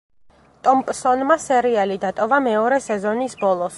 [0.67, 3.69] ტომპსონმა სერიალი დატოვა მეორე სეზონის ბოლოს.